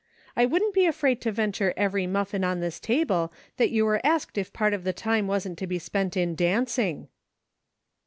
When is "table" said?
2.79-3.31